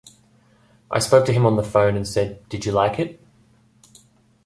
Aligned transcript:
I 0.89 0.97
spoke 0.97 1.27
to 1.27 1.31
him 1.31 1.45
on 1.45 1.57
the 1.57 1.63
phone, 1.63 1.95
and 1.95 2.07
said, 2.07 2.43
'Did 2.49 2.65
you 2.65 2.71
like 2.71 2.97
it? 2.97 3.21